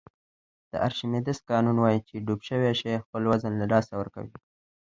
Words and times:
د 0.71 0.73
ارشمیدس 0.87 1.37
قانون 1.51 1.77
وایي 1.79 1.99
چې 2.07 2.23
ډوب 2.25 2.39
شوی 2.49 2.71
شی 2.79 3.03
خپل 3.03 3.21
وزن 3.31 3.53
له 3.61 3.65
لاسه 3.73 3.93
ورکوي. 3.97 4.35